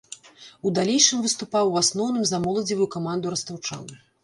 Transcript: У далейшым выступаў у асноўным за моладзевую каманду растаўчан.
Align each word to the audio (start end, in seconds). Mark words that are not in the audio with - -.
У 0.67 0.71
далейшым 0.79 1.19
выступаў 1.25 1.69
у 1.75 1.77
асноўным 1.83 2.25
за 2.31 2.41
моладзевую 2.47 2.91
каманду 2.99 3.37
растаўчан. 3.37 3.89